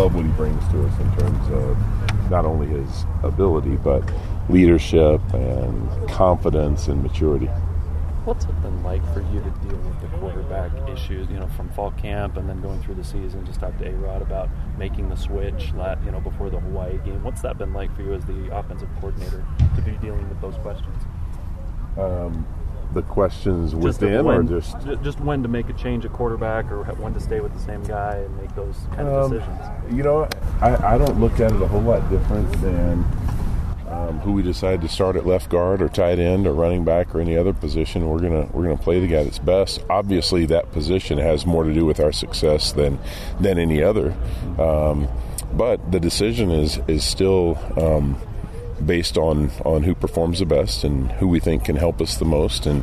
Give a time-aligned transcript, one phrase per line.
[0.00, 4.02] love what he brings to us in terms of not only his ability but
[4.48, 7.44] leadership and confidence and maturity.
[8.24, 11.68] What's it been like for you to deal with the quarterback issues, you know, from
[11.70, 13.44] fall camp and then going through the season?
[13.44, 15.72] Just talk to A-Rod about making the switch,
[16.04, 17.22] you know, before the Hawaii game.
[17.22, 19.44] What's that been like for you as the offensive coordinator
[19.76, 20.96] to be dealing with those questions?
[21.98, 22.46] Um,
[22.94, 26.70] the questions just within, when, or just just when to make a change at quarterback,
[26.70, 29.96] or when to stay with the same guy and make those kind of um, decisions.
[29.96, 30.28] You know,
[30.60, 33.04] I, I don't look at it a whole lot different than
[33.88, 37.14] um, who we decide to start at left guard or tight end or running back
[37.14, 38.08] or any other position.
[38.08, 39.84] We're gonna we're gonna play the guy that's best.
[39.90, 42.98] Obviously, that position has more to do with our success than
[43.40, 44.14] than any other.
[44.58, 45.08] Um,
[45.52, 47.58] but the decision is is still.
[47.76, 48.20] Um,
[48.84, 52.24] based on on who performs the best and who we think can help us the
[52.24, 52.66] most.
[52.66, 52.82] And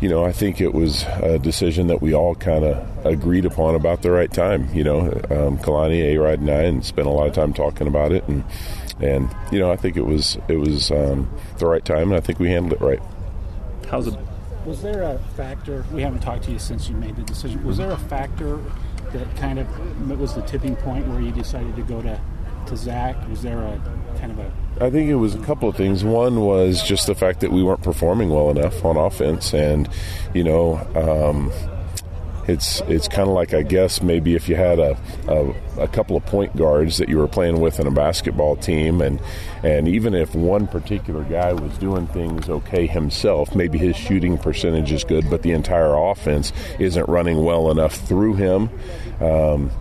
[0.00, 3.74] you know, I think it was a decision that we all kind of agreed upon
[3.74, 4.72] about the right time.
[4.72, 6.18] You know, um, Kalani, A.
[6.18, 8.44] Rod, and I, and spent a lot of time talking about it, and
[9.00, 12.20] and you know, I think it was it was um, the right time, and I
[12.20, 13.00] think we handled it right.
[13.90, 14.16] How's it?
[14.64, 15.84] Was there a factor?
[15.92, 17.64] We haven't talked to you since you made the decision.
[17.64, 18.60] Was there a factor
[19.12, 22.20] that kind of was the tipping point where you decided to go to
[22.68, 23.16] to Zach?
[23.28, 23.80] Was there a
[24.18, 26.04] kind of a I think it was a couple of things.
[26.04, 29.88] One was just the fact that we weren't performing well enough on offense, and
[30.34, 31.52] you know, um,
[32.46, 36.16] it's it's kind of like I guess maybe if you had a, a, a couple
[36.16, 39.20] of point guards that you were playing with in a basketball team, and
[39.64, 44.92] and even if one particular guy was doing things okay himself, maybe his shooting percentage
[44.92, 48.70] is good, but the entire offense isn't running well enough through him.
[49.20, 49.72] Um,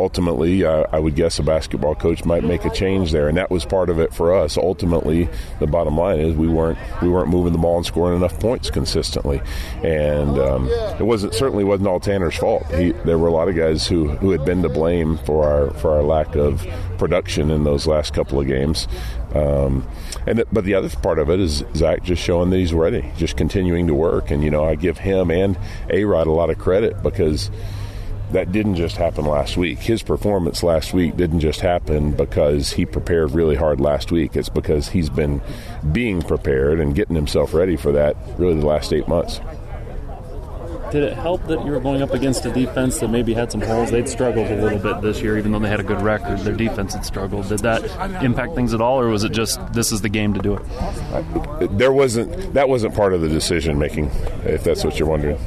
[0.00, 3.50] ultimately, uh, I would guess a basketball coach might make a change there, and that
[3.50, 4.56] was part of it for us.
[4.56, 8.38] Ultimately, the bottom line is we weren't we weren't moving the ball and scoring enough
[8.40, 9.40] points consistently,
[9.84, 12.66] and um, it wasn't certainly wasn't all Tanner's fault.
[12.74, 15.70] He, there were a lot of guys who, who had been to blame for our
[15.74, 16.66] for our lack of
[16.98, 18.88] production in those last couple of games.
[19.34, 19.86] Um,
[20.26, 23.36] and but the other part of it is Zach just showing that he's ready, just
[23.36, 24.30] continuing to work.
[24.30, 25.58] And you know, I give him and
[25.90, 27.50] A Rod a lot of credit because
[28.32, 29.78] that didn't just happen last week.
[29.78, 34.36] His performance last week didn't just happen because he prepared really hard last week.
[34.36, 35.40] It's because he's been
[35.92, 39.40] being prepared and getting himself ready for that really the last eight months.
[40.92, 43.60] Did it help that you were going up against a defense that maybe had some
[43.60, 43.92] holes?
[43.92, 46.40] They'd struggled a little bit this year, even though they had a good record.
[46.40, 47.48] Their defense had struggled.
[47.48, 47.84] Did that
[48.24, 51.78] impact things at all, or was it just this is the game to do it?
[51.78, 54.10] There wasn't that wasn't part of the decision making,
[54.44, 55.38] if that's what you're wondering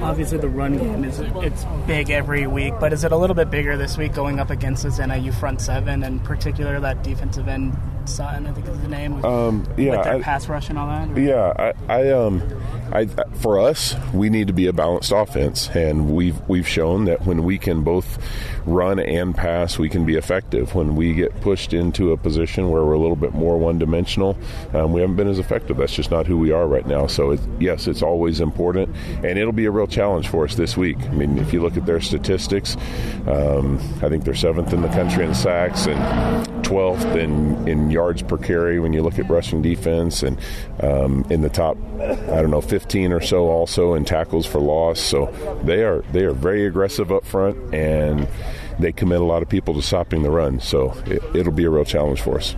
[0.00, 3.50] obviously the run game is it's big every week, but is it a little bit
[3.50, 7.76] bigger this week going up against this NIU front seven, and particular that defensive end
[8.10, 9.24] Sutton, I think is the name.
[9.24, 11.10] Um, yeah, with their I, pass rush and all that.
[11.10, 11.20] Or?
[11.20, 12.42] Yeah, I, I um,
[12.92, 17.24] I, for us, we need to be a balanced offense, and we've we've shown that
[17.24, 18.18] when we can both
[18.66, 20.74] run and pass, we can be effective.
[20.74, 24.36] When we get pushed into a position where we're a little bit more one dimensional,
[24.74, 25.76] um, we haven't been as effective.
[25.76, 27.06] That's just not who we are right now.
[27.06, 28.94] So it, yes, it's always important,
[29.24, 30.98] and it'll be a real challenge for us this week.
[30.98, 32.76] I mean, if you look at their statistics,
[33.28, 38.22] um, I think they're seventh in the country in sacks and twelfth in in yards
[38.22, 40.38] per carry when you look at rushing defense, and
[40.80, 45.00] um, in the top, I don't know, 15 or so also in tackles for loss.
[45.00, 45.26] So
[45.64, 48.26] they are they are very aggressive up front, and
[48.78, 50.60] they commit a lot of people to stopping the run.
[50.60, 52.56] So it, it'll be a real challenge for us.